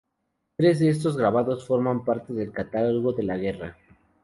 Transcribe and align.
Tres 0.57 0.79
de 0.79 0.89
estos 0.89 1.15
grabados 1.15 1.67
forman 1.67 2.03
parte 2.03 2.33
del 2.33 2.51
catálogo 2.51 3.13
"De 3.13 3.21
la 3.21 3.37
guerra. 3.37 3.77